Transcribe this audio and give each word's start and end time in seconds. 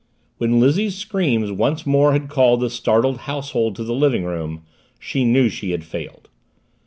When 0.39 0.59
Lizzie's 0.59 0.95
screams 0.95 1.51
once 1.51 1.85
more 1.85 2.13
had 2.13 2.27
called 2.27 2.61
the 2.61 2.71
startled 2.71 3.19
household 3.29 3.75
to 3.75 3.83
the 3.83 3.93
living 3.93 4.23
room, 4.23 4.63
she 4.97 5.23
knew 5.25 5.47
she 5.47 5.73
had 5.73 5.83
failed. 5.83 6.27